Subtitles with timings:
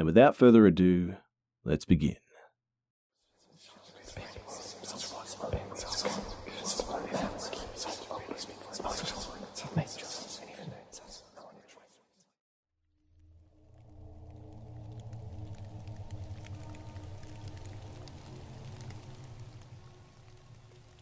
[0.00, 1.16] And without further ado,
[1.62, 2.16] let's begin.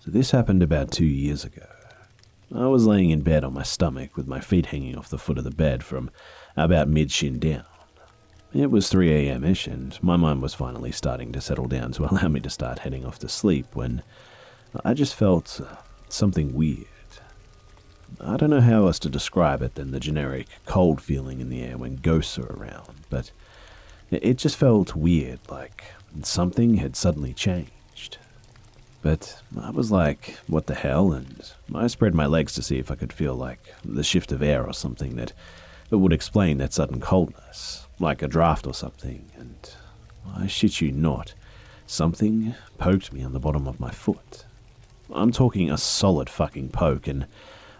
[0.01, 1.63] So, this happened about two years ago.
[2.53, 5.39] I was laying in bed on my stomach with my feet hanging off the foot
[5.39, 6.11] of the bed from
[6.57, 7.63] about mid shin down.
[8.55, 9.45] It was 3 a.m.
[9.45, 12.81] ish, and my mind was finally starting to settle down to allow me to start
[12.81, 14.03] heading off to sleep when
[14.85, 15.61] I just felt
[16.09, 16.87] something weird.
[18.21, 21.63] I don't know how else to describe it than the generic cold feeling in the
[21.63, 23.31] air when ghosts are around, but
[24.11, 25.85] it just felt weird, like
[26.23, 28.17] something had suddenly changed.
[29.03, 31.13] But I was like, what the hell?
[31.13, 34.42] And I spread my legs to see if I could feel like the shift of
[34.42, 35.35] air or something that,
[35.91, 39.25] that would explain that sudden coldness, like a draft or something.
[39.36, 39.70] And
[40.36, 41.35] I shit you not,
[41.86, 44.45] something poked me on the bottom of my foot.
[45.13, 47.27] I'm talking a solid fucking poke, and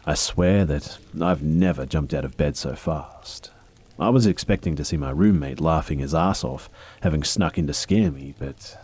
[0.07, 3.51] I swear that I've never jumped out of bed so fast.
[3.99, 6.71] I was expecting to see my roommate laughing his ass off,
[7.03, 8.79] having snuck in to scare me, but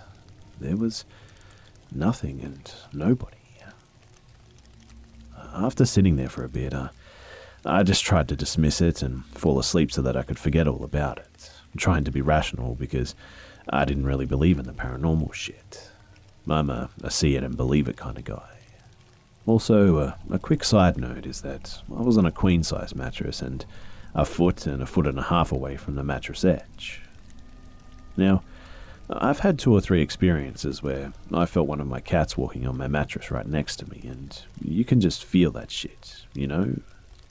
[0.61, 1.05] there was
[1.93, 3.37] nothing and nobody.
[5.55, 6.91] After sitting there for a bit, I,
[7.66, 10.84] I just tried to dismiss it and fall asleep so that I could forget all
[10.84, 13.14] about it, trying to be rational because
[13.70, 15.91] I didn't really believe in the paranormal shit.
[16.48, 18.50] I'm a, a see it and believe it kind of guy.
[19.47, 23.41] Also, uh, a quick side note is that I was on a queen size mattress
[23.42, 23.64] and
[24.14, 27.02] a foot and a foot and a half away from the mattress edge.
[28.16, 28.42] Now,
[29.10, 32.78] I've had two or three experiences where I felt one of my cats walking on
[32.78, 36.76] my mattress right next to me, and you can just feel that shit, you know?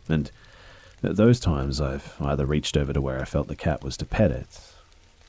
[0.10, 0.32] And
[1.02, 4.06] at those times, I've either reached over to where I felt the cat was to
[4.06, 4.60] pet it,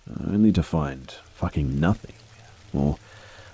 [0.09, 2.15] uh, only to find fucking nothing,
[2.73, 2.99] or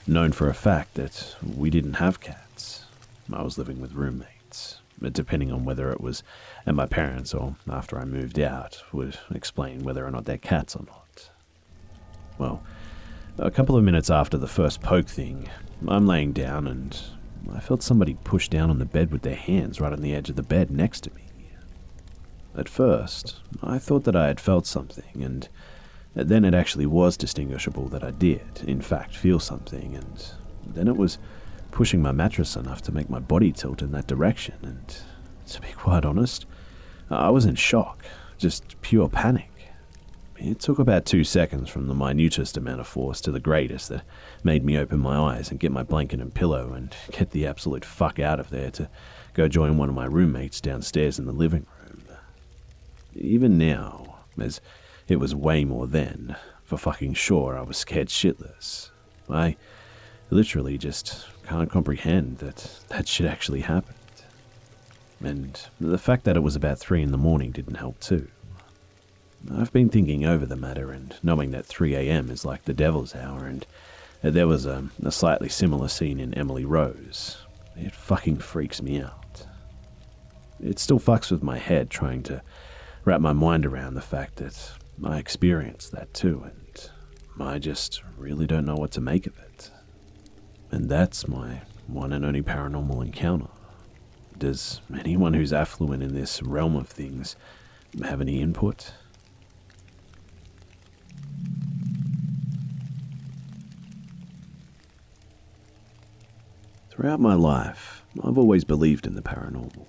[0.06, 2.84] known for a fact that we didn't have cats.
[3.32, 4.78] I was living with roommates,
[5.12, 6.22] depending on whether it was
[6.66, 10.74] at my parents or after I moved out, would explain whether or not they're cats
[10.74, 11.30] or not.
[12.38, 12.62] Well,
[13.38, 15.48] a couple of minutes after the first poke thing,
[15.86, 16.98] I'm laying down and
[17.52, 20.30] I felt somebody push down on the bed with their hands right on the edge
[20.30, 21.22] of the bed next to me.
[22.56, 25.48] At first, I thought that I had felt something, and
[26.14, 30.32] then it actually was distinguishable that I did, in fact, feel something, and
[30.66, 31.18] then it was
[31.70, 35.02] pushing my mattress enough to make my body tilt in that direction, and
[35.46, 36.46] to be quite honest,
[37.08, 38.04] I was in shock,
[38.38, 39.50] just pure panic.
[40.42, 44.04] It took about two seconds from the minutest amount of force to the greatest that
[44.42, 47.84] made me open my eyes and get my blanket and pillow and get the absolute
[47.84, 48.88] fuck out of there to
[49.34, 52.04] go join one of my roommates downstairs in the living room.
[53.14, 54.62] Even now, as
[55.08, 58.88] it was way more then, for fucking sure I was scared shitless.
[59.28, 59.56] I
[60.30, 63.96] literally just can't comprehend that that shit actually happened.
[65.22, 68.28] And the fact that it was about three in the morning didn't help too.
[69.50, 72.30] I've been thinking over the matter and knowing that 3 a.m.
[72.30, 73.64] is like the devil's hour, and
[74.22, 77.38] there was a, a slightly similar scene in Emily Rose.
[77.76, 79.46] It fucking freaks me out.
[80.62, 82.42] It still fucks with my head trying to
[83.04, 84.72] wrap my mind around the fact that
[85.02, 86.90] I experienced that too, and
[87.40, 89.70] I just really don't know what to make of it.
[90.70, 93.48] And that's my one and only paranormal encounter.
[94.36, 97.36] Does anyone who's affluent in this realm of things
[98.02, 98.92] have any input?
[107.00, 109.86] Throughout my life, I've always believed in the paranormal.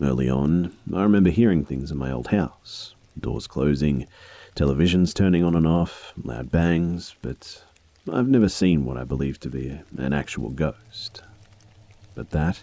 [0.00, 4.06] Early on, I remember hearing things in my old house doors closing,
[4.54, 7.64] televisions turning on and off, loud bangs, but
[8.08, 11.20] I've never seen what I believe to be an actual ghost.
[12.14, 12.62] But that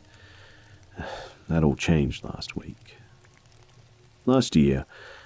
[1.49, 2.95] that all changed last week.
[4.25, 4.85] Last year,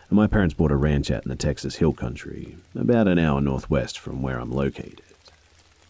[0.09, 3.99] my parents bought a ranch out in the Texas Hill Country, about an hour northwest
[3.99, 5.03] from where I'm located.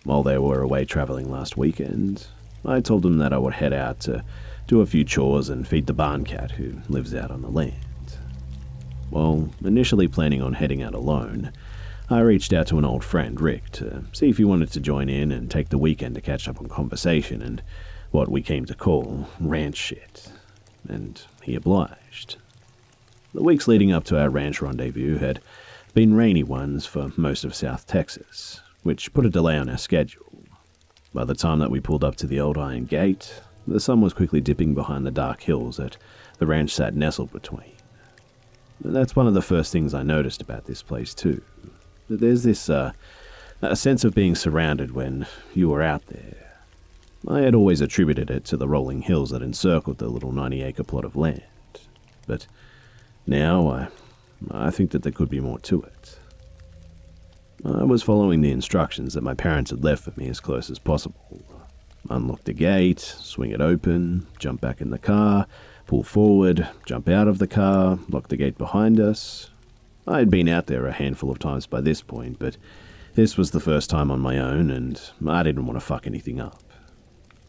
[0.03, 2.27] While they were away traveling last weekend,
[2.65, 4.23] I told them that I would head out to
[4.67, 7.75] do a few chores and feed the barn cat who lives out on the land.
[9.09, 11.51] While initially planning on heading out alone,
[12.09, 15.09] I reached out to an old friend, Rick, to see if he wanted to join
[15.09, 17.61] in and take the weekend to catch up on conversation and
[18.11, 20.31] what we came to call ranch shit,
[20.87, 22.37] and he obliged.
[23.33, 25.39] The weeks leading up to our ranch rendezvous had
[25.93, 30.30] been rainy ones for most of South Texas, which put a delay on our schedule.
[31.13, 34.13] By the time that we pulled up to the old iron gate, the sun was
[34.13, 35.97] quickly dipping behind the dark hills that
[36.37, 37.73] the ranch sat nestled between.
[38.83, 41.43] that's one of the first things I noticed about this place, too.
[42.09, 42.93] There's this, uh,
[43.61, 46.51] a sense of being surrounded when you are out there.
[47.27, 50.83] I had always attributed it to the rolling hills that encircled the little 90 acre
[50.83, 51.43] plot of land,
[52.25, 52.47] but
[53.27, 53.87] now I,
[54.49, 56.00] I think that there could be more to it.
[57.63, 60.79] I was following the instructions that my parents had left for me as close as
[60.79, 61.43] possible.
[62.09, 65.45] Unlock the gate, swing it open, jump back in the car,
[65.85, 69.51] pull forward, jump out of the car, lock the gate behind us.
[70.07, 72.57] I had been out there a handful of times by this point, but
[73.13, 76.39] this was the first time on my own, and I didn't want to fuck anything
[76.39, 76.63] up.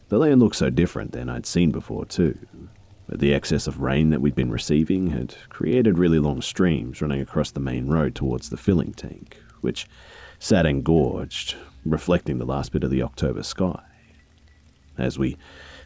[0.09, 2.37] The land looked so different than I'd seen before, too.
[3.07, 7.21] But the excess of rain that we'd been receiving had created really long streams running
[7.21, 9.87] across the main road towards the filling tank, which
[10.39, 11.55] sat engorged,
[11.85, 13.81] reflecting the last bit of the October sky.
[14.97, 15.37] As we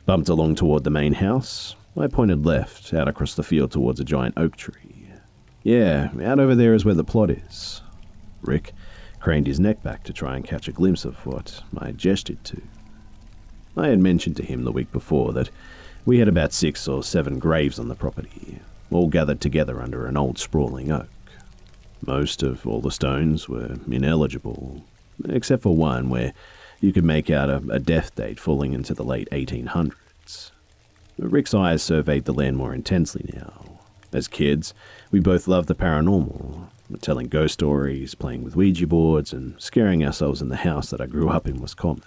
[0.05, 4.03] bumped along toward the main house, I pointed left, out across the field towards a
[4.03, 5.09] giant oak tree.
[5.63, 7.81] Yeah, out over there is where the plot is.
[8.41, 8.73] Rick
[9.19, 12.61] craned his neck back to try and catch a glimpse of what I gestured to.
[13.75, 15.49] I had mentioned to him the week before that
[16.05, 18.59] we had about six or seven graves on the property,
[18.91, 21.09] all gathered together under an old sprawling oak.
[22.05, 24.83] Most of all the stones were ineligible,
[25.27, 26.33] except for one where
[26.79, 30.51] you could make out a, a death date falling into the late 1800s.
[31.17, 33.79] Rick's eyes surveyed the land more intensely now.
[34.13, 34.73] As kids,
[35.11, 36.67] we both loved the paranormal,
[37.01, 41.07] telling ghost stories, playing with Ouija boards, and scaring ourselves in the house that I
[41.07, 42.03] grew up in was common.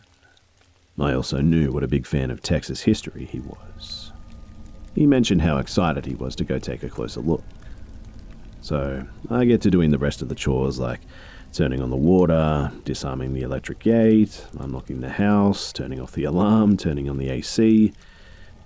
[0.98, 4.12] I also knew what a big fan of Texas history he was.
[4.94, 7.44] He mentioned how excited he was to go take a closer look.
[8.60, 11.00] So I get to doing the rest of the chores like
[11.52, 16.76] turning on the water, disarming the electric gate, unlocking the house, turning off the alarm,
[16.76, 17.92] turning on the AC.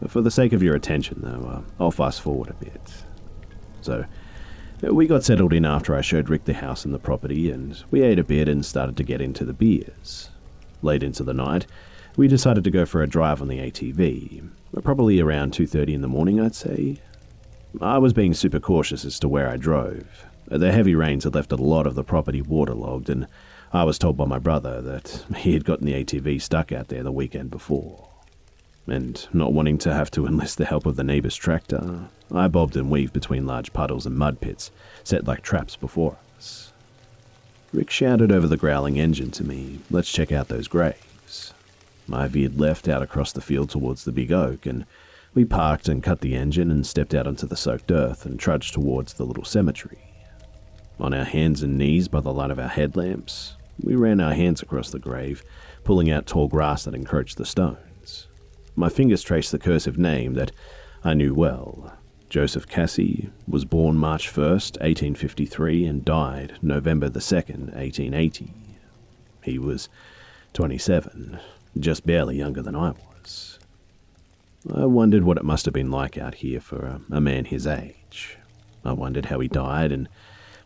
[0.00, 3.05] But for the sake of your attention, though, uh, I'll fast forward a bit.
[3.81, 4.05] So,
[4.82, 8.02] we got settled in after I showed Rick the house and the property, and we
[8.02, 10.31] ate a bit and started to get into the beers.
[10.82, 11.67] Late into the night,
[12.17, 14.43] we decided to go for a drive on the ATV,
[14.82, 16.99] probably around 2:30 in the morning, I'd say.
[17.81, 20.26] I was being super cautious as to where I drove.
[20.47, 23.26] The heavy rains had left a lot of the property waterlogged, and
[23.73, 27.02] I was told by my brother that he had gotten the ATV stuck out there
[27.02, 28.09] the weekend before.
[28.87, 32.76] And not wanting to have to enlist the help of the neighbour's tractor, I bobbed
[32.76, 34.71] and weaved between large puddles and mud pits
[35.02, 36.73] set like traps before us.
[37.73, 41.52] Rick shouted over the growling engine to me, Let's check out those graves.
[42.12, 44.85] I veered left out across the field towards the big oak, and
[45.35, 48.73] we parked and cut the engine and stepped out onto the soaked earth and trudged
[48.73, 49.99] towards the little cemetery.
[51.00, 54.62] On our hands and knees by the light of our headlamps, we ran our hands
[54.62, 55.43] across the grave,
[55.83, 58.29] pulling out tall grass that encroached the stones.
[58.76, 60.53] My fingers traced the cursive name that
[61.03, 61.93] I knew well.
[62.31, 68.53] Joseph Cassie was born March 1st, 1853, and died November the 2nd, 1880.
[69.43, 69.88] He was
[70.53, 71.38] 27,
[71.79, 73.13] just barely younger than I was.
[74.73, 77.66] I wondered what it must have been like out here for a, a man his
[77.66, 78.38] age.
[78.85, 80.09] I wondered how he died, and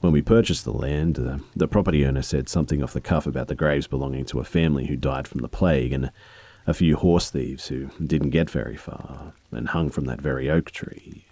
[0.01, 3.49] when we purchased the land, the, the property owner said something off the cuff about
[3.49, 6.13] the graves belonging to a family who died from the plague and
[6.67, 10.71] a few horse thieves who didn't get very far and hung from that very oak
[10.71, 11.25] tree.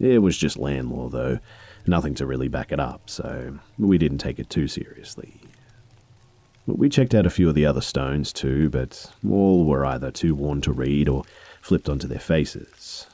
[0.00, 1.38] It was just land law, though,
[1.86, 5.40] nothing to really back it up, so we didn't take it too seriously.
[6.66, 10.34] We checked out a few of the other stones too, but all were either too
[10.34, 11.24] worn to read or
[11.66, 13.08] flipped onto their faces.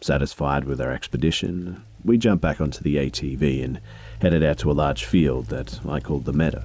[0.00, 3.80] Satisfied with our expedition, we jumped back onto the ATV and
[4.22, 6.62] headed out to a large field that I called the meadow.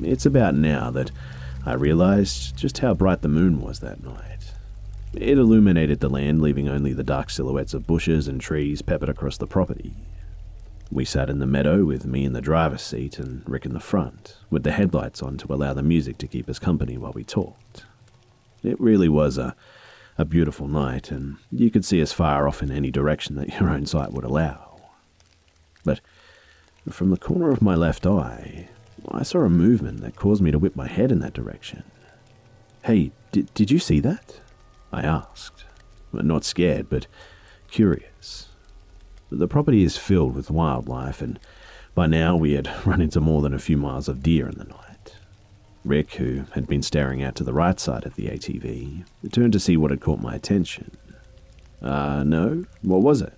[0.00, 1.10] It's about now that
[1.66, 4.52] I realized just how bright the moon was that night.
[5.12, 9.38] It illuminated the land, leaving only the dark silhouettes of bushes and trees peppered across
[9.38, 9.96] the property.
[10.92, 13.80] We sat in the meadow with me in the driver's seat and Rick in the
[13.80, 17.24] front, with the headlights on to allow the music to keep us company while we
[17.24, 17.86] talked.
[18.62, 19.56] It really was a,
[20.20, 23.70] a beautiful night, and you could see as far off in any direction that your
[23.70, 24.78] own sight would allow.
[25.82, 26.02] But
[26.90, 28.68] from the corner of my left eye,
[29.10, 31.84] I saw a movement that caused me to whip my head in that direction.
[32.84, 34.40] Hey, did, did you see that?
[34.92, 35.64] I asked.
[36.12, 37.06] Not scared, but
[37.70, 38.48] curious.
[39.30, 41.40] The property is filled with wildlife, and
[41.94, 44.64] by now we had run into more than a few miles of deer in the
[44.64, 44.89] night.
[45.84, 49.60] Rick, who had been staring out to the right side of the ATV, turned to
[49.60, 50.90] see what had caught my attention.
[51.80, 52.64] Uh, no?
[52.82, 53.32] What was it?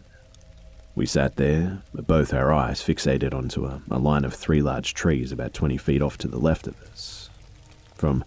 [0.94, 5.32] We sat there, both our eyes fixated onto a, a, line of three large trees
[5.32, 7.30] about 20 feet off to the left of us.
[7.94, 8.24] From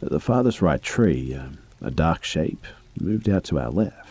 [0.00, 2.66] the farthest right tree, uh, a dark shape
[2.98, 4.02] moved out to our left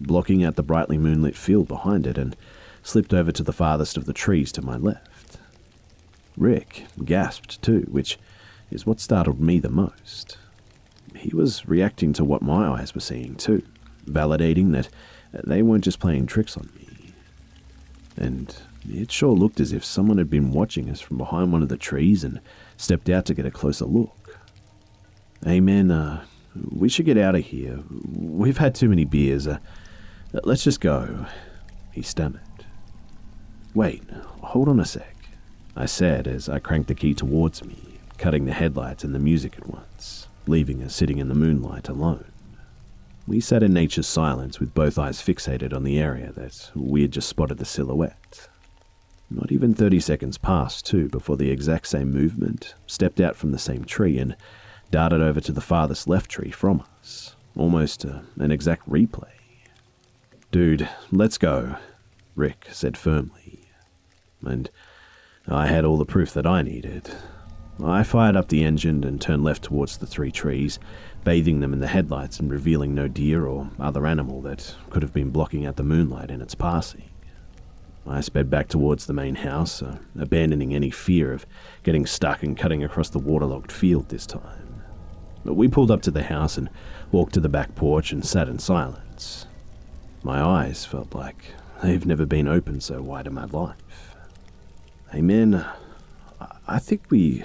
[0.00, 2.36] blocking out the brightly moonlit field behind it, and
[2.82, 5.38] slipped over to the farthest of the trees to my left.
[6.36, 8.18] Rick gasped too, which
[8.70, 10.38] is what startled me the most.
[11.14, 13.62] He was reacting to what my eyes were seeing too,
[14.06, 14.88] validating that
[15.44, 17.12] they weren't just playing tricks on me.
[18.16, 18.54] And
[18.88, 21.76] it sure looked as if someone had been watching us from behind one of the
[21.76, 22.40] trees and
[22.76, 24.38] stepped out to get a closer look.
[25.44, 26.24] Hey man, uh,
[26.70, 27.80] we should get out of here.
[27.90, 29.46] We've had too many beers.
[29.46, 29.58] Uh,
[30.44, 31.26] Let's just go,
[31.92, 32.42] he stammered.
[33.74, 34.02] Wait,
[34.42, 35.16] hold on a sec,
[35.74, 37.85] I said as I cranked the key towards me,
[38.18, 42.24] cutting the headlights and the music at once, leaving us sitting in the moonlight alone.
[43.26, 47.10] We sat in nature's silence with both eyes fixated on the area that we had
[47.10, 48.48] just spotted the silhouette.
[49.28, 53.58] Not even 30 seconds passed, too, before the exact same movement stepped out from the
[53.58, 54.36] same tree and
[54.92, 59.30] darted over to the farthest left tree from us, almost uh, an exact replay.
[60.52, 61.76] Dude, let's go,
[62.36, 63.60] Rick said firmly.
[64.42, 64.70] And
[65.48, 67.10] I had all the proof that I needed.
[67.84, 70.78] I fired up the engine and turned left towards the three trees,
[71.24, 75.12] bathing them in the headlights and revealing no deer or other animal that could have
[75.12, 77.04] been blocking out the moonlight in its passing.
[78.06, 81.44] I sped back towards the main house, uh, abandoning any fear of
[81.82, 84.82] getting stuck and cutting across the waterlogged field this time.
[85.44, 86.70] But we pulled up to the house and
[87.12, 89.46] walked to the back porch and sat in silence.
[90.22, 91.52] My eyes felt like
[91.82, 93.76] they've never been open so wide in my life.
[95.12, 95.20] Hey
[96.68, 97.44] I think we.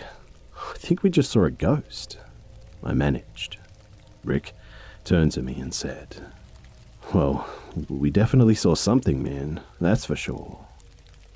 [0.71, 2.17] I think we just saw a ghost.
[2.83, 3.57] I managed.
[4.23, 4.53] Rick
[5.03, 6.17] turned to me and said,
[7.13, 7.47] Well,
[7.89, 10.65] we definitely saw something, man, that's for sure.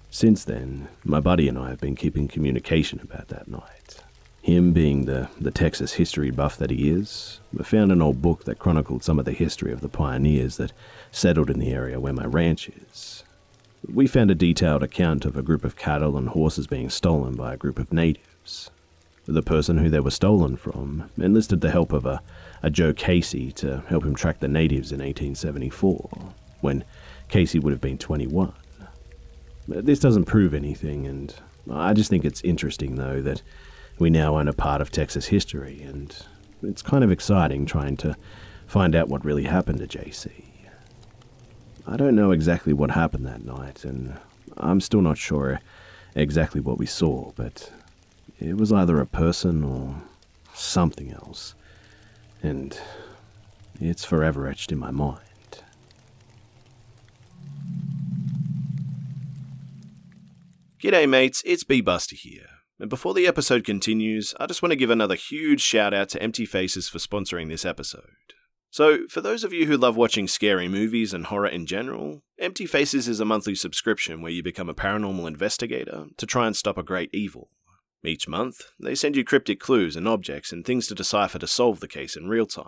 [0.10, 4.02] Since then, my buddy and I have been keeping communication about that night.
[4.42, 8.46] Him being the, the Texas history buff that he is, I found an old book
[8.46, 10.72] that chronicled some of the history of the pioneers that
[11.12, 13.24] settled in the area where my ranch is.
[13.92, 17.54] We found a detailed account of a group of cattle and horses being stolen by
[17.54, 18.72] a group of natives.
[19.26, 22.22] The person who they were stolen from enlisted the help of a,
[22.62, 26.10] a Joe Casey to help him track the natives in 1874,
[26.62, 26.84] when
[27.28, 28.54] Casey would have been 21.
[29.68, 31.34] This doesn't prove anything, and
[31.72, 33.42] I just think it's interesting, though, that
[33.98, 36.16] we now own a part of Texas history, and
[36.62, 38.16] it's kind of exciting trying to
[38.68, 40.46] find out what really happened to JC.
[41.88, 44.18] I don't know exactly what happened that night, and
[44.58, 45.60] I'm still not sure
[46.16, 47.72] exactly what we saw, but
[48.40, 50.04] it was either a person or
[50.54, 51.56] something else,
[52.42, 52.80] and
[53.80, 55.22] it's forever etched in my mind.
[60.82, 62.48] G'day, mates, it's B Buster here.
[62.80, 66.22] And before the episode continues, I just want to give another huge shout out to
[66.22, 68.04] Empty Faces for sponsoring this episode.
[68.70, 72.66] So, for those of you who love watching scary movies and horror in general, Empty
[72.66, 76.78] Faces is a monthly subscription where you become a paranormal investigator to try and stop
[76.78, 77.50] a great evil.
[78.06, 81.80] Each month, they send you cryptic clues and objects and things to decipher to solve
[81.80, 82.68] the case in real time.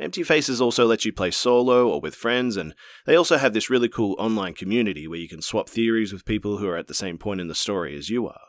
[0.00, 3.68] Empty Faces also lets you play solo or with friends, and they also have this
[3.68, 6.94] really cool online community where you can swap theories with people who are at the
[6.94, 8.40] same point in the story as you are.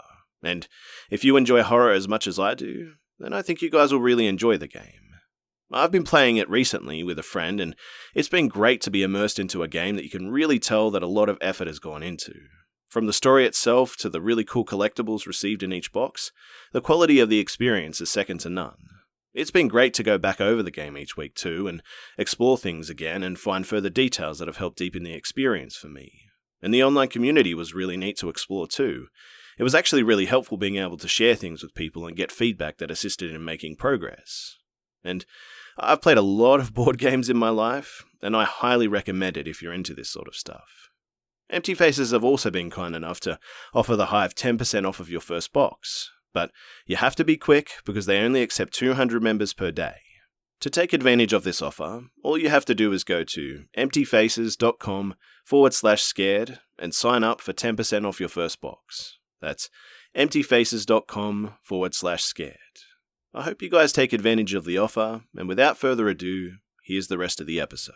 [0.41, 0.67] And
[1.09, 3.99] if you enjoy horror as much as I do, then I think you guys will
[3.99, 5.09] really enjoy the game.
[5.73, 7.75] I've been playing it recently with a friend, and
[8.15, 11.03] it's been great to be immersed into a game that you can really tell that
[11.03, 12.33] a lot of effort has gone into.
[12.91, 16.33] From the story itself to the really cool collectibles received in each box,
[16.73, 18.75] the quality of the experience is second to none.
[19.33, 21.81] It's been great to go back over the game each week too and
[22.17, 26.11] explore things again and find further details that have helped deepen the experience for me.
[26.61, 29.07] And the online community was really neat to explore too.
[29.57, 32.77] It was actually really helpful being able to share things with people and get feedback
[32.79, 34.57] that assisted in making progress.
[35.01, 35.25] And
[35.77, 39.47] I've played a lot of board games in my life, and I highly recommend it
[39.47, 40.89] if you're into this sort of stuff.
[41.51, 43.37] Empty Faces have also been kind enough to
[43.73, 46.49] offer the Hive 10% off of your first box, but
[46.85, 49.95] you have to be quick because they only accept 200 members per day.
[50.61, 55.15] To take advantage of this offer, all you have to do is go to emptyfaces.com
[55.43, 59.17] forward slash scared and sign up for 10% off your first box.
[59.41, 59.69] That's
[60.15, 62.55] emptyfaces.com forward slash scared.
[63.33, 66.53] I hope you guys take advantage of the offer, and without further ado,
[66.85, 67.95] here's the rest of the episode.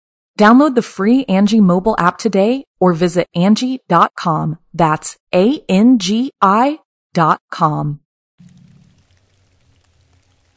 [0.39, 4.57] Download the free Angi mobile app today or visit Angi.com.
[4.73, 6.79] That's A-N-G-I
[7.13, 7.99] dot com.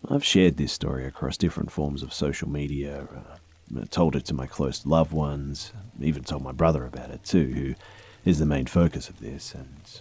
[0.09, 4.47] I've shared this story across different forms of social media, uh, told it to my
[4.47, 7.75] close loved ones, even told my brother about it too, who
[8.25, 10.01] is the main focus of this, and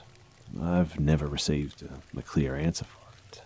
[0.62, 3.00] I've never received a, a clear answer for
[3.32, 3.41] it.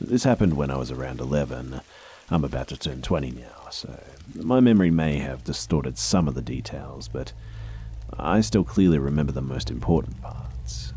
[0.00, 1.80] This happened when I was around 11.
[2.30, 3.98] I'm about to turn 20 now, so
[4.34, 7.32] my memory may have distorted some of the details, but
[8.18, 10.92] I still clearly remember the most important parts.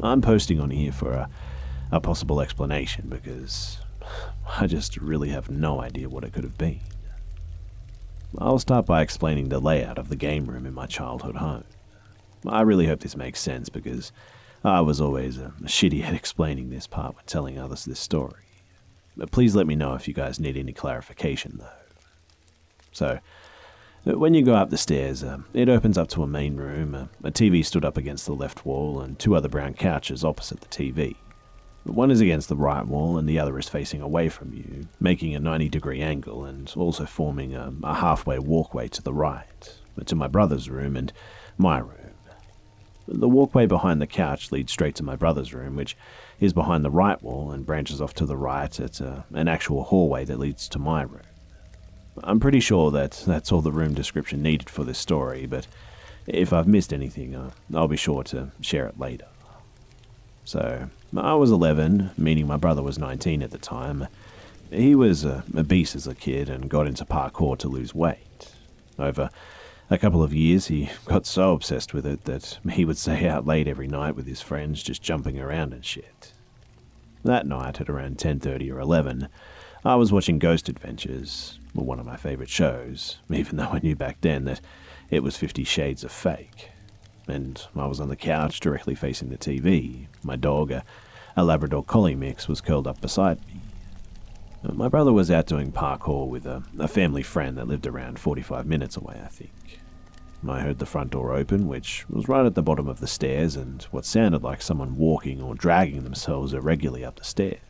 [0.00, 1.28] I'm posting on here for a
[1.92, 3.78] a possible explanation because
[4.58, 6.80] I just really have no idea what it could have been.
[8.38, 11.64] I'll start by explaining the layout of the game room in my childhood home.
[12.48, 14.10] I really hope this makes sense because
[14.64, 18.40] I was always a, shitty at explaining this part when telling others this story.
[19.14, 21.81] But please let me know if you guys need any clarification though.
[22.92, 23.18] So,
[24.04, 27.08] when you go up the stairs, uh, it opens up to a main room.
[27.22, 30.68] A TV stood up against the left wall, and two other brown couches opposite the
[30.68, 31.16] TV.
[31.84, 35.34] One is against the right wall and the other is facing away from you, making
[35.34, 39.74] a 90 degree angle and also forming a, a halfway walkway to the right,
[40.04, 41.12] to my brother's room and
[41.58, 41.98] my room.
[43.08, 45.96] The walkway behind the couch leads straight to my brother's room, which
[46.38, 49.82] is behind the right wall and branches off to the right at uh, an actual
[49.82, 51.22] hallway that leads to my room.
[52.22, 55.66] I'm pretty sure that that's all the room description needed for this story, but
[56.26, 59.26] if I've missed anything, uh, I'll be sure to share it later.
[60.44, 64.08] So, I was 11, meaning my brother was 19 at the time.
[64.70, 68.52] He was a, a as a kid and got into parkour to lose weight.
[68.98, 69.30] Over
[69.88, 73.46] a couple of years, he got so obsessed with it that he would stay out
[73.46, 76.32] late every night with his friends just jumping around and shit.
[77.24, 79.28] That night, at around 10.30 or 11,
[79.84, 84.20] I was watching Ghost Adventures, one of my favourite shows, even though I knew back
[84.20, 84.60] then that
[85.10, 86.70] it was Fifty Shades of Fake
[87.26, 90.06] and I was on the couch directly facing the TV.
[90.22, 90.84] My dog, a,
[91.36, 93.60] a Labrador Collie mix, was curled up beside me.
[94.62, 98.64] My brother was out doing parkour with a, a family friend that lived around 45
[98.64, 99.80] minutes away, I think.
[100.48, 103.56] I heard the front door open, which was right at the bottom of the stairs,
[103.56, 107.60] and what sounded like someone walking or dragging themselves irregularly up the stairs.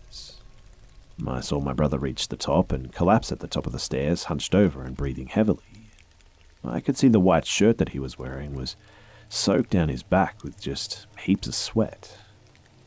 [1.26, 4.24] I saw my brother reach the top and collapse at the top of the stairs,
[4.24, 5.62] hunched over and breathing heavily.
[6.64, 8.76] I could see the white shirt that he was wearing was
[9.28, 12.18] soaked down his back with just heaps of sweat.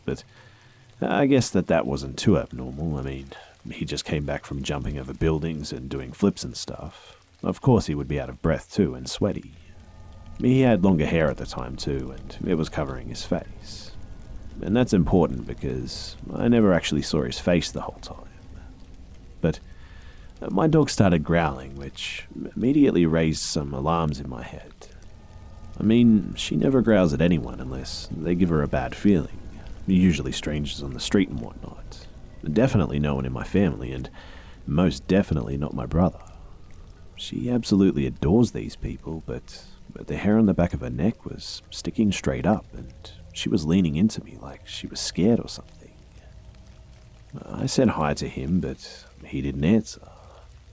[0.05, 0.23] But
[1.01, 2.97] I guess that that wasn't too abnormal.
[2.97, 3.27] I mean,
[3.71, 7.19] he just came back from jumping over buildings and doing flips and stuff.
[7.43, 9.53] Of course, he would be out of breath too and sweaty.
[10.39, 13.91] He had longer hair at the time too, and it was covering his face.
[14.61, 18.29] And that's important because I never actually saw his face the whole time.
[19.41, 19.59] But
[20.41, 24.71] uh, my dog started growling, which immediately raised some alarms in my head.
[25.79, 29.37] I mean, she never growls at anyone unless they give her a bad feeling.
[29.87, 32.07] usually strangers on the street and whatnot.
[32.51, 34.09] Definitely no one in my family, and
[34.65, 36.19] most definitely not my brother.
[37.17, 39.63] She absolutely adores these people, but,
[39.93, 42.93] but the hair on the back of her neck was sticking straight up, and
[43.35, 45.91] she was leaning into me like she was scared or something.
[47.45, 50.01] I said hi to him, but he didn't answer.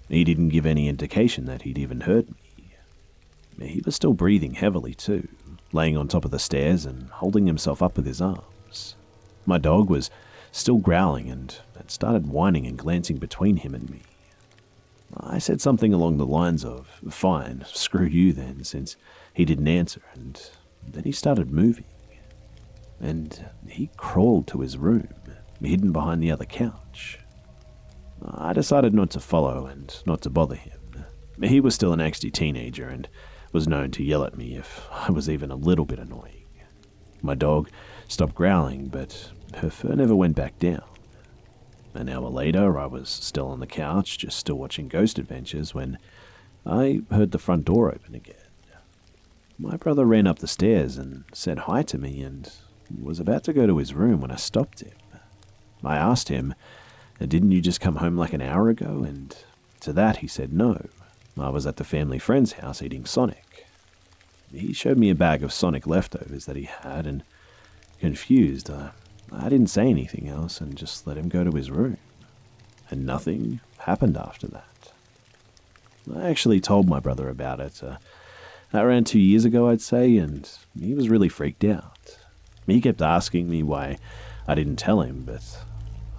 [0.08, 3.66] He didn't give any indication that he'd even heard me.
[3.66, 5.26] He was still breathing heavily, too,
[5.72, 8.94] laying on top of the stairs and holding himself up with his arms.
[9.44, 10.10] My dog was
[10.52, 14.02] still growling and had started whining and glancing between him and me.
[15.16, 18.96] I said something along the lines of, Fine, screw you then, since
[19.34, 20.40] he didn't answer, and
[20.86, 21.84] then he started moving.
[23.02, 25.08] And he crawled to his room,
[25.60, 27.18] hidden behind the other couch.
[28.24, 30.78] I decided not to follow and not to bother him.
[31.42, 33.08] He was still an angsty teenager and
[33.52, 36.46] was known to yell at me if I was even a little bit annoying.
[37.20, 37.68] My dog
[38.08, 40.82] stopped growling, but her fur never went back down.
[41.94, 45.98] An hour later, I was still on the couch, just still watching Ghost Adventures, when
[46.64, 48.36] I heard the front door open again.
[49.58, 52.50] My brother ran up the stairs and said hi to me and
[53.00, 54.92] was about to go to his room when I stopped him.
[55.84, 56.54] I asked him,
[57.18, 59.04] Didn't you just come home like an hour ago?
[59.04, 59.36] And
[59.80, 60.86] to that he said no.
[61.38, 63.66] I was at the family friend's house eating Sonic.
[64.52, 67.22] He showed me a bag of Sonic leftovers that he had, and
[68.00, 68.90] confused, uh,
[69.32, 71.96] I didn't say anything else and just let him go to his room.
[72.90, 74.92] And nothing happened after that.
[76.14, 77.96] I actually told my brother about it uh,
[78.74, 82.18] around two years ago, I'd say, and he was really freaked out.
[82.66, 83.98] He kept asking me why
[84.46, 85.42] I didn't tell him, but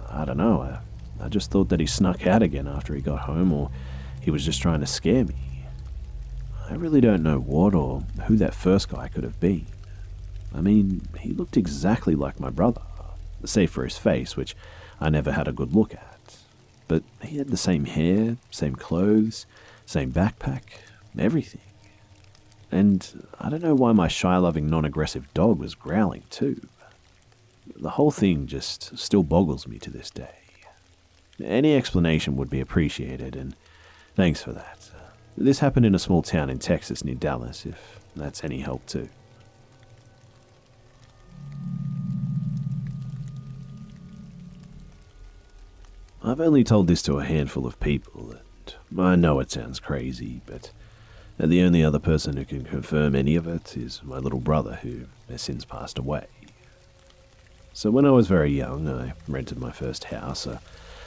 [0.08, 0.60] I don't know.
[0.62, 3.70] I, I just thought that he snuck out again after he got home, or
[4.20, 5.66] he was just trying to scare me.
[6.68, 9.66] I really don't know what or who that first guy could have been.
[10.54, 12.82] I mean, he looked exactly like my brother,
[13.44, 14.56] save for his face, which
[15.00, 16.38] I never had a good look at.
[16.88, 19.46] But he had the same hair, same clothes,
[19.84, 20.62] same backpack,
[21.18, 21.60] everything.
[22.74, 26.60] And I don't know why my shy loving non aggressive dog was growling too.
[27.76, 30.34] The whole thing just still boggles me to this day.
[31.40, 33.54] Any explanation would be appreciated, and
[34.16, 34.90] thanks for that.
[35.36, 39.08] This happened in a small town in Texas near Dallas, if that's any help too.
[46.24, 48.34] I've only told this to a handful of people,
[48.90, 50.72] and I know it sounds crazy, but
[51.38, 55.06] the only other person who can confirm any of it is my little brother, who
[55.28, 56.26] has since passed away.
[57.72, 60.60] So when I was very young, I rented my first house, a,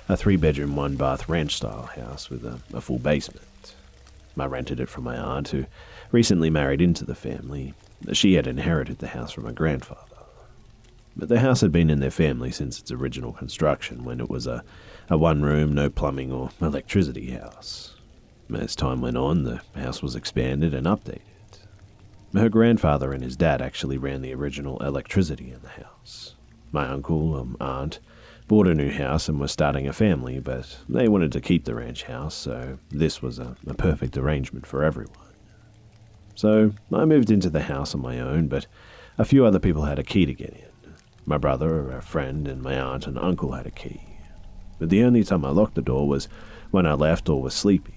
[0.09, 3.75] a three bedroom, one bath ranch style house with a, a full basement.
[4.37, 5.65] I rented it from my aunt, who
[6.11, 7.73] recently married into the family.
[8.11, 10.03] She had inherited the house from her grandfather.
[11.15, 14.45] But the house had been in their family since its original construction, when it was
[14.45, 14.63] a,
[15.09, 17.95] a one room, no plumbing or electricity house.
[18.53, 21.21] As time went on, the house was expanded and updated.
[22.33, 26.35] Her grandfather and his dad actually ran the original electricity in the house.
[26.71, 27.99] My uncle, um, aunt,
[28.47, 31.75] bought a new house and were starting a family, but they wanted to keep the
[31.75, 35.13] ranch house, so this was a, a perfect arrangement for everyone.
[36.35, 38.67] So I moved into the house on my own, but
[39.17, 40.93] a few other people had a key to get in.
[41.25, 44.01] My brother, a friend, and my aunt and uncle had a key.
[44.79, 46.29] But the only time I locked the door was
[46.71, 47.96] when I left or was sleeping.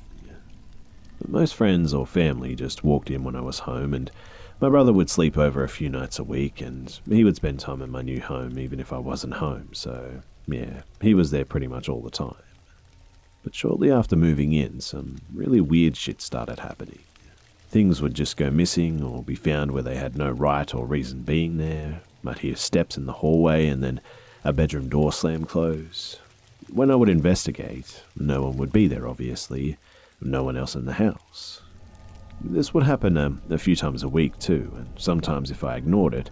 [1.27, 4.11] Most friends or family just walked in when I was home, and
[4.61, 7.83] my brother would sleep over a few nights a week, and he would spend time
[7.83, 11.67] in my new home even if I wasn't home, so yeah, he was there pretty
[11.67, 12.35] much all the time.
[13.43, 16.99] But shortly after moving in, some really weird shit started happening.
[17.69, 21.23] Things would just go missing or be found where they had no right or reason
[21.23, 22.03] being there.
[22.27, 24.01] I'd hear steps in the hallway and then
[24.45, 26.19] a bedroom door slam close.
[26.71, 29.79] When I would investigate, no one would be there, obviously,
[30.21, 31.63] no one else in the house.
[32.43, 36.15] This would happen um, a few times a week too, and sometimes if I ignored
[36.15, 36.31] it,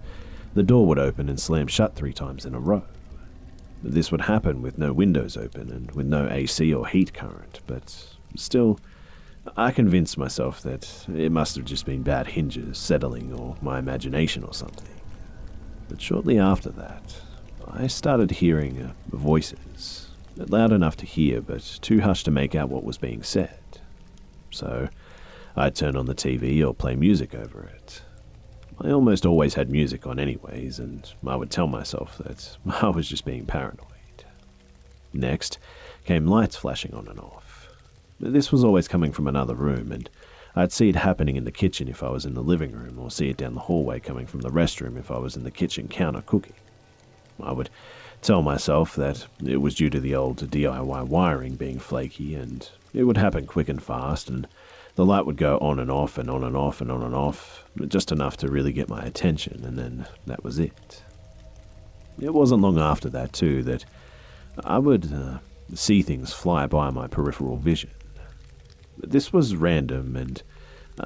[0.55, 2.85] the door would open and slam shut three times in a row.
[3.83, 8.17] This would happen with no windows open and with no AC or heat current, but
[8.37, 8.81] still,
[9.57, 14.45] I convinced myself that it must have just been bad hinges settling or my imagination
[14.45, 14.89] or something.
[15.89, 17.15] But shortly after that,
[17.71, 22.69] I started hearing uh, voices, loud enough to hear but too hushed to make out
[22.69, 23.59] what was being said.
[24.51, 24.89] So
[25.57, 28.03] I'd turn on the TV or play music over it.
[28.81, 33.09] I almost always had music on, anyways, and I would tell myself that I was
[33.09, 33.85] just being paranoid.
[35.13, 35.59] Next
[36.05, 37.69] came lights flashing on and off.
[38.21, 40.09] This was always coming from another room, and
[40.55, 43.11] I'd see it happening in the kitchen if I was in the living room, or
[43.11, 45.89] see it down the hallway coming from the restroom if I was in the kitchen
[45.89, 46.55] counter cooking.
[47.43, 47.71] I would
[48.23, 53.05] tell myself that it was due to the old DIY wiring being flaky, and it
[53.05, 54.47] would happen quick and fast, and
[54.95, 57.65] the light would go on and off and on and off and on and off,
[57.87, 61.03] just enough to really get my attention, and then that was it.
[62.21, 63.85] It wasn't long after that, too, that
[64.65, 65.39] I would uh,
[65.75, 67.91] see things fly by my peripheral vision.
[68.97, 70.43] This was random, and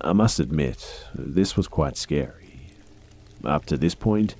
[0.01, 2.71] I must admit, this was quite scary.
[3.45, 4.35] Up to this point,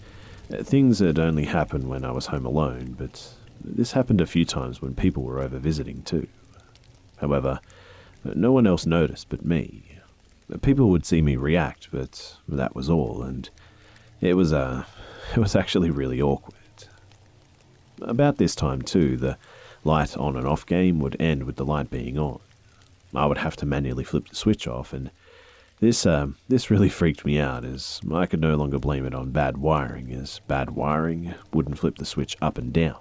[0.61, 3.35] things had only happened when I was home alone, but
[3.65, 6.27] this happened a few times when people were over visiting too.
[7.17, 7.61] However,
[8.25, 9.99] no one else noticed but me.
[10.61, 13.49] People would see me react, but that was all, and
[14.21, 14.85] it was uh,
[15.35, 16.57] it was actually really awkward.
[18.03, 19.39] About this time too, the
[19.85, 22.41] light on and off game would end with the light being on.
[23.15, 25.11] I would have to manually flip the switch off, and
[25.83, 29.33] this uh, this really freaked me out, as I could no longer blame it on
[29.33, 33.01] bad wiring, as bad wiring wouldn't flip the switch up and down.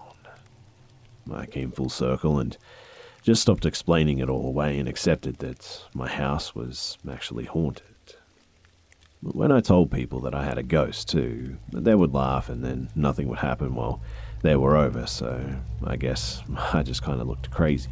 [1.32, 2.58] I came full circle and
[3.22, 7.86] just stopped explaining it all away and accepted that my house was actually haunted.
[9.22, 12.90] When I told people that I had a ghost too, they would laugh and then
[12.96, 14.02] nothing would happen while
[14.42, 16.42] they were over, so I guess
[16.74, 17.92] I just kind of looked crazy.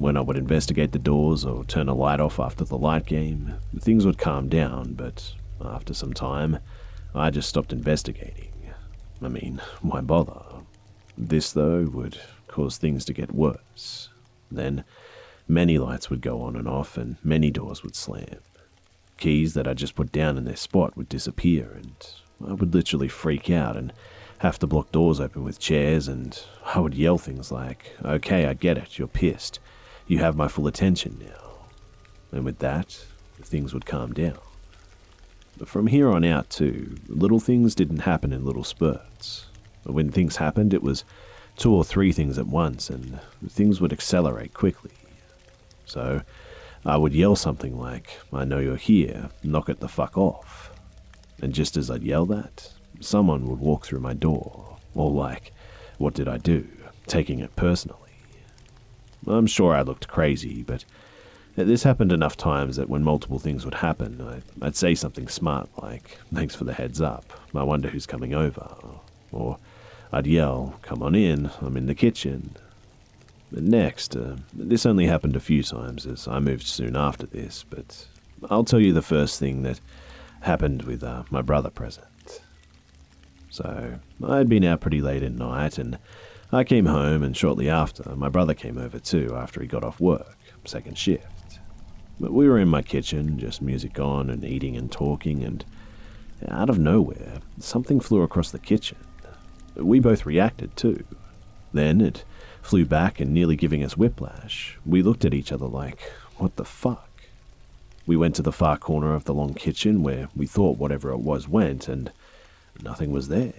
[0.00, 3.56] When I would investigate the doors or turn a light off after the light game,
[3.80, 6.58] things would calm down, but after some time,
[7.14, 8.50] I just stopped investigating.
[9.20, 10.40] I mean, why bother?
[11.18, 14.08] This, though, would cause things to get worse.
[14.50, 14.84] Then,
[15.46, 18.38] many lights would go on and off, and many doors would slam.
[19.18, 21.92] Keys that I just put down in their spot would disappear, and
[22.48, 23.92] I would literally freak out and
[24.38, 28.54] have to block doors open with chairs, and I would yell things like, Okay, I
[28.54, 29.60] get it, you're pissed.
[30.10, 31.68] You have my full attention now.
[32.32, 33.00] And with that,
[33.42, 34.40] things would calm down.
[35.56, 39.46] But from here on out, too, little things didn't happen in little spurts.
[39.84, 41.04] When things happened, it was
[41.56, 44.90] two or three things at once, and things would accelerate quickly.
[45.84, 46.22] So,
[46.84, 50.72] I would yell something like, I know you're here, knock it the fuck off.
[51.40, 55.52] And just as I'd yell that, someone would walk through my door, or like,
[55.98, 56.66] what did I do?
[57.06, 58.09] Taking it personally.
[59.26, 60.84] I'm sure I looked crazy, but
[61.56, 66.18] this happened enough times that when multiple things would happen, I'd say something smart like,
[66.32, 68.74] Thanks for the heads up, I wonder who's coming over.
[69.32, 69.58] Or
[70.12, 72.56] I'd yell, Come on in, I'm in the kitchen.
[73.52, 78.06] Next, uh, this only happened a few times as I moved soon after this, but
[78.48, 79.80] I'll tell you the first thing that
[80.42, 82.06] happened with uh, my brother present.
[83.50, 85.98] So, I'd been out pretty late at night, and
[86.52, 90.00] I came home, and shortly after, my brother came over too after he got off
[90.00, 91.60] work, second shift.
[92.18, 95.64] But we were in my kitchen, just music on, and eating and talking, and
[96.48, 98.98] out of nowhere, something flew across the kitchen.
[99.76, 101.04] We both reacted too.
[101.72, 102.24] Then it
[102.62, 104.76] flew back and nearly giving us whiplash.
[104.84, 106.00] We looked at each other like,
[106.36, 107.08] what the fuck?
[108.06, 111.20] We went to the far corner of the long kitchen where we thought whatever it
[111.20, 112.10] was went, and
[112.82, 113.52] Nothing was there.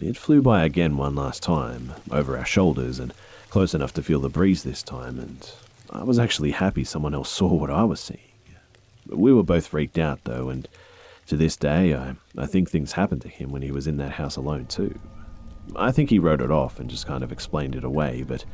[0.00, 3.12] It flew by again one last time, over our shoulders, and
[3.50, 5.50] close enough to feel the breeze this time, and
[5.90, 8.20] I was actually happy someone else saw what I was seeing.
[9.06, 10.66] We were both freaked out, though, and
[11.26, 14.12] to this day, I, I think things happened to him when he was in that
[14.12, 14.98] house alone, too.
[15.76, 18.44] I think he wrote it off and just kind of explained it away, but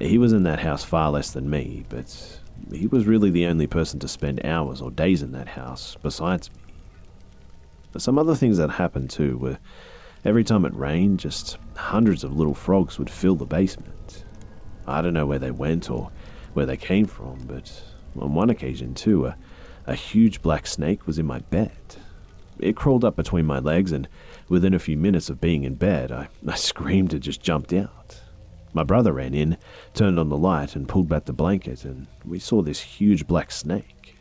[0.00, 3.66] he was in that house far less than me, but he was really the only
[3.66, 6.74] person to spend hours or days in that house besides me.
[7.98, 9.58] Some other things that happened too were
[10.26, 14.24] every time it rained, just hundreds of little frogs would fill the basement.
[14.84, 16.10] I don't know where they went or
[16.52, 17.82] where they came from, but
[18.18, 19.36] on one occasion too, a,
[19.86, 21.70] a huge black snake was in my bed.
[22.58, 24.08] It crawled up between my legs, and
[24.48, 28.20] within a few minutes of being in bed, I, I screamed and just jumped out.
[28.72, 29.56] My brother ran in,
[29.94, 33.52] turned on the light, and pulled back the blanket, and we saw this huge black
[33.52, 34.16] snake.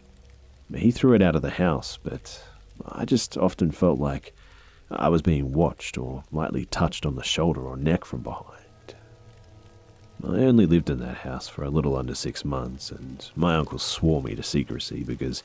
[0.73, 2.43] He threw it out of the house, but
[2.87, 4.33] I just often felt like
[4.91, 8.51] I was being watched or lightly touched on the shoulder or neck from behind.
[10.23, 13.79] I only lived in that house for a little under six months, and my uncle
[13.79, 15.43] swore me to secrecy because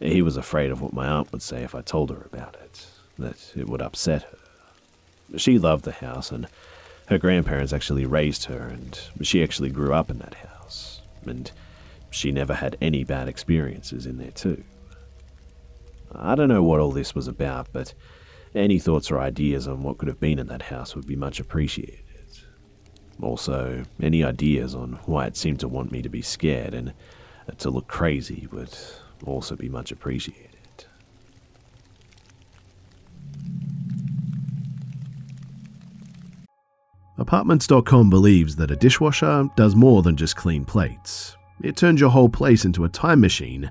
[0.00, 2.86] he was afraid of what my aunt would say if I told her about it,
[3.18, 5.38] that it would upset her.
[5.38, 6.46] She loved the house, and
[7.06, 11.50] her grandparents actually raised her, and she actually grew up in that house, and
[12.10, 14.64] she never had any bad experiences in there, too.
[16.14, 17.92] I don't know what all this was about, but
[18.56, 21.38] any thoughts or ideas on what could have been in that house would be much
[21.38, 22.00] appreciated.
[23.22, 26.90] Also, any ideas on why it seemed to want me to be scared and
[27.48, 28.76] uh, to look crazy would
[29.24, 30.50] also be much appreciated.
[37.18, 41.34] Apartments.com believes that a dishwasher does more than just clean plates.
[41.62, 43.70] It turns your whole place into a time machine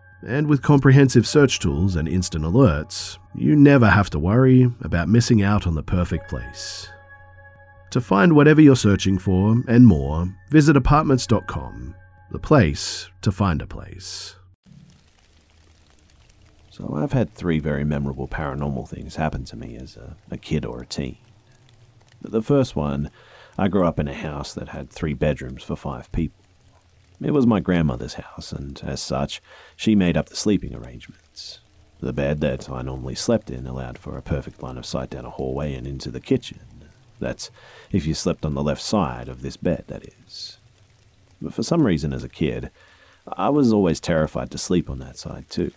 [0.25, 5.41] And with comprehensive search tools and instant alerts, you never have to worry about missing
[5.41, 6.87] out on the perfect place.
[7.89, 11.95] To find whatever you're searching for and more, visit apartments.com,
[12.31, 14.35] the place to find a place.
[16.69, 20.65] So I've had three very memorable paranormal things happen to me as a, a kid
[20.65, 21.17] or a teen.
[22.21, 23.09] The first one,
[23.57, 26.40] I grew up in a house that had three bedrooms for five people.
[27.23, 29.41] It was my grandmother's house, and as such,
[29.75, 31.59] she made up the sleeping arrangements.
[31.99, 35.25] The bed that I normally slept in allowed for a perfect line of sight down
[35.25, 36.59] a hallway and into the kitchen.
[37.19, 37.51] That's
[37.91, 40.57] if you slept on the left side of this bed, that is.
[41.39, 42.71] But for some reason, as a kid,
[43.27, 45.71] I was always terrified to sleep on that side, too.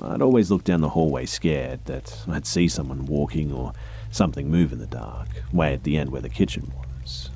[0.00, 3.74] I'd always look down the hallway scared that I'd see someone walking or
[4.10, 7.28] something move in the dark, way at the end where the kitchen was.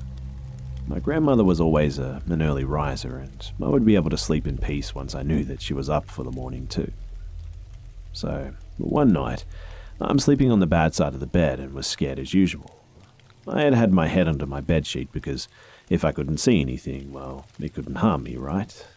[0.89, 4.47] My grandmother was always a, an early riser, and I would be able to sleep
[4.47, 6.91] in peace once I knew that she was up for the morning, too.
[8.11, 9.45] So, one night,
[10.01, 12.75] I'm sleeping on the bad side of the bed and was scared as usual.
[13.47, 15.47] I had had my head under my bedsheet because
[15.91, 18.87] if I couldn't see anything, well, it couldn't harm me, right?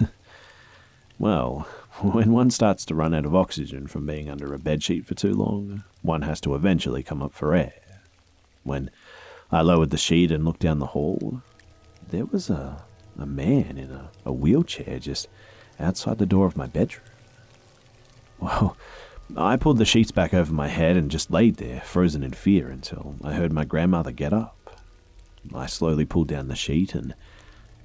[1.18, 1.68] well,
[2.00, 5.34] when one starts to run out of oxygen from being under a bedsheet for too
[5.34, 7.74] long, one has to eventually come up for air.
[8.64, 8.90] When
[9.50, 11.42] I lowered the sheet and looked down the hall,
[12.08, 12.84] there was a,
[13.18, 15.28] a man in a, a wheelchair just
[15.78, 17.06] outside the door of my bedroom.
[18.38, 18.76] Well,
[19.36, 22.68] I pulled the sheets back over my head and just laid there, frozen in fear,
[22.68, 24.80] until I heard my grandmother get up.
[25.54, 27.14] I slowly pulled down the sheet, and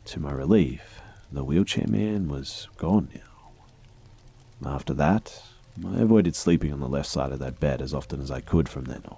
[0.05, 4.71] to my relief, the wheelchair man was gone now.
[4.71, 5.41] After that,
[5.85, 8.67] I avoided sleeping on the left side of that bed as often as I could
[8.69, 9.17] from then on.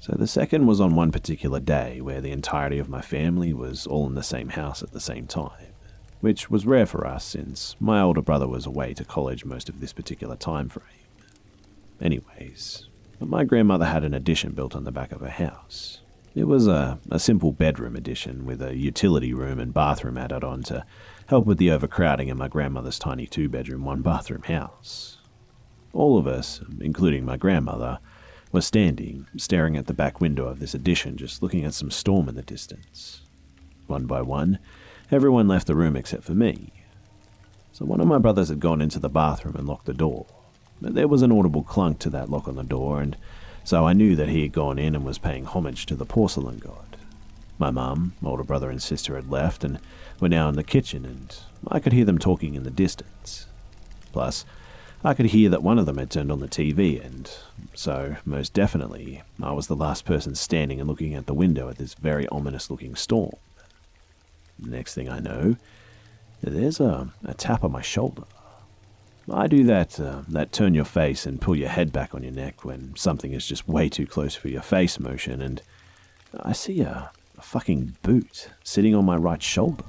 [0.00, 3.86] So the second was on one particular day where the entirety of my family was
[3.86, 5.74] all in the same house at the same time,
[6.20, 9.78] which was rare for us since my older brother was away to college most of
[9.78, 10.86] this particular time frame.
[12.00, 12.88] Anyways,
[13.20, 16.00] my grandmother had an addition built on the back of her house.
[16.34, 20.62] It was a, a simple bedroom addition with a utility room and bathroom added on
[20.64, 20.86] to
[21.26, 25.18] help with the overcrowding in my grandmother's tiny two bedroom, one bathroom house.
[25.92, 27.98] All of us, including my grandmother,
[28.52, 32.28] were standing, staring at the back window of this addition, just looking at some storm
[32.28, 33.22] in the distance.
[33.86, 34.58] One by one,
[35.10, 36.72] everyone left the room except for me.
[37.72, 40.26] So one of my brothers had gone into the bathroom and locked the door.
[40.80, 43.16] But there was an audible clunk to that lock on the door, and
[43.64, 46.58] so I knew that he had gone in and was paying homage to the porcelain
[46.58, 46.96] god.
[47.58, 49.78] My mum, older brother, and sister had left, and
[50.18, 51.36] were now in the kitchen, and
[51.68, 53.46] I could hear them talking in the distance.
[54.12, 54.46] Plus,
[55.02, 57.30] I could hear that one of them had turned on the TV, and
[57.74, 61.78] so, most definitely, I was the last person standing and looking out the window at
[61.78, 63.32] this very ominous looking storm.
[64.58, 65.56] Next thing I know,
[66.42, 68.24] there's a, a tap on my shoulder.
[69.32, 72.32] I do that, uh, that turn your face and pull your head back on your
[72.32, 75.62] neck when something is just way too close for your face motion, and
[76.38, 79.84] I see a, a fucking boot sitting on my right shoulder.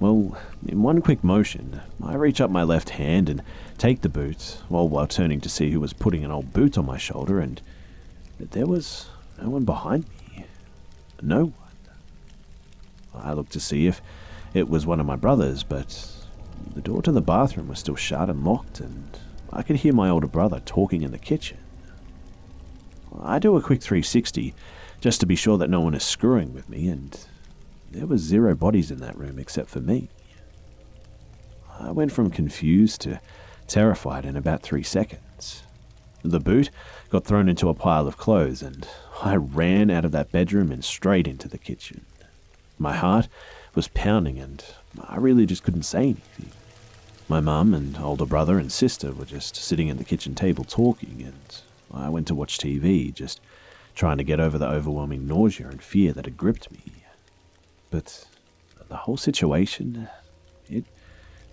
[0.00, 3.42] Well, in one quick motion, I reach up my left hand and
[3.76, 6.86] take the boot, all while turning to see who was putting an old boot on
[6.86, 7.60] my shoulder, and
[8.38, 9.10] there was
[9.40, 10.46] no one behind me.
[11.20, 11.54] No one.
[13.14, 14.00] I looked to see if
[14.54, 16.10] it was one of my brothers, but
[16.74, 19.18] the door to the bathroom was still shut and locked, and
[19.52, 21.58] I could hear my older brother talking in the kitchen.
[23.22, 24.54] I do a quick 360
[25.02, 27.18] just to be sure that no one is screwing with me, and
[27.90, 30.08] there were zero bodies in that room except for me.
[31.78, 33.20] I went from confused to
[33.66, 35.62] terrified in about three seconds.
[36.22, 36.70] The boot
[37.08, 38.86] got thrown into a pile of clothes, and
[39.22, 42.04] I ran out of that bedroom and straight into the kitchen.
[42.78, 43.28] My heart
[43.74, 44.64] was pounding, and
[45.00, 46.50] I really just couldn't say anything.
[47.28, 51.22] My mum and older brother and sister were just sitting at the kitchen table talking,
[51.24, 51.62] and
[51.92, 53.40] I went to watch TV, just
[53.94, 56.99] trying to get over the overwhelming nausea and fear that had gripped me.
[57.90, 58.26] But
[58.88, 60.08] the whole situation,
[60.68, 60.84] it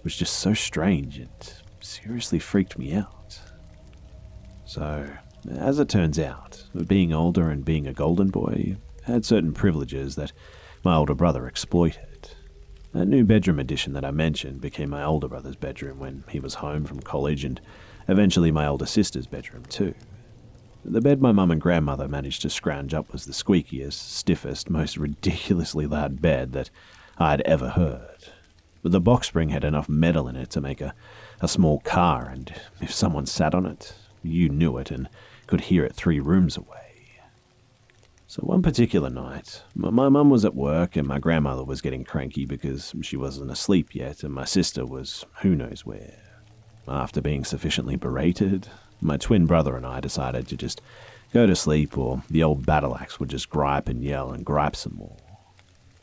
[0.03, 1.19] was just so strange.
[1.19, 3.39] It seriously freaked me out.
[4.65, 5.07] So,
[5.49, 10.33] as it turns out, being older and being a golden boy had certain privileges that
[10.83, 12.31] my older brother exploited.
[12.93, 16.55] That new bedroom addition that I mentioned became my older brother's bedroom when he was
[16.55, 17.59] home from college, and
[18.07, 19.93] eventually my older sister's bedroom too.
[20.89, 24.95] The bed my mum and grandmother managed to scrounge up was the squeakiest, stiffest, most
[24.95, 26.69] ridiculously loud bed that
[27.17, 28.29] I had ever heard.
[28.81, 30.95] But the box spring had enough metal in it to make a,
[31.41, 35.09] a small car, and if someone sat on it, you knew it and
[35.45, 36.77] could hear it three rooms away.
[38.27, 42.45] So one particular night, my mum was at work and my grandmother was getting cranky
[42.45, 46.21] because she wasn't asleep yet and my sister was who knows where.
[46.87, 48.69] After being sufficiently berated,
[49.01, 50.81] my twin brother and I decided to just
[51.33, 54.75] go to sleep or the old battle axe would just gripe and yell and gripe
[54.75, 55.17] some more.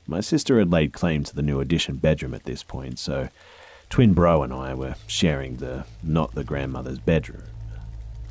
[0.07, 3.29] My sister had laid claim to the new addition bedroom at this point, so
[3.89, 7.45] twin bro and I were sharing the not the grandmother's bedroom.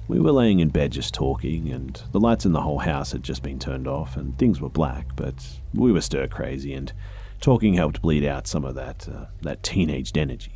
[0.08, 3.24] We were laying in bed just talking, and the lights in the whole house had
[3.24, 5.34] just been turned off, and things were black, but
[5.74, 6.92] we were stir crazy, and
[7.40, 10.52] talking helped bleed out some of that, uh, that teenaged energy.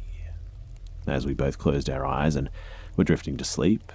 [1.08, 2.50] As we both closed our eyes and
[2.98, 3.94] were drifting to sleep,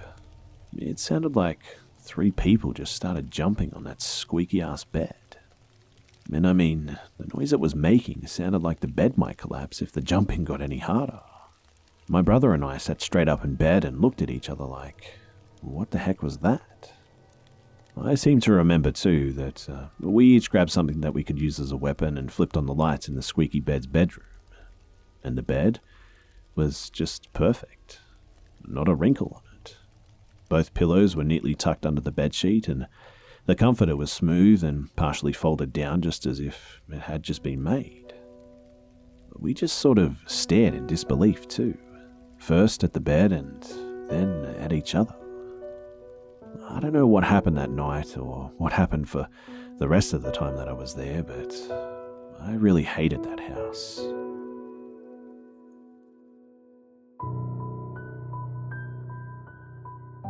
[0.75, 1.59] it sounded like
[1.99, 5.15] three people just started jumping on that squeaky ass bed.
[6.31, 9.91] And I mean, the noise it was making sounded like the bed might collapse if
[9.91, 11.19] the jumping got any harder.
[12.07, 15.13] My brother and I sat straight up in bed and looked at each other like,
[15.61, 16.93] what the heck was that?
[17.95, 21.59] I seem to remember, too, that uh, we each grabbed something that we could use
[21.59, 24.25] as a weapon and flipped on the lights in the squeaky bed's bedroom.
[25.23, 25.79] And the bed
[26.55, 27.99] was just perfect.
[28.65, 29.77] Not a wrinkle on it.
[30.49, 32.87] Both pillows were neatly tucked under the bedsheet, and
[33.45, 37.63] the comforter was smooth and partially folded down just as if it had just been
[37.63, 38.13] made.
[39.35, 41.77] We just sort of stared in disbelief, too.
[42.37, 43.63] First at the bed and
[44.09, 45.15] then at each other.
[46.69, 49.27] I don't know what happened that night or what happened for
[49.79, 51.53] the rest of the time that I was there, but
[52.41, 53.99] I really hated that house.